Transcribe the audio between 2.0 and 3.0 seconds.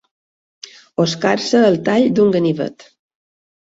d'un ganivet.